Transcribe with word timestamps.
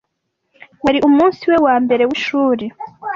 Wari 0.83 0.99
umunsi 1.07 1.41
we 1.49 1.55
wa 1.65 1.75
mbere 1.83 2.03
w'ishuri. 2.09 2.65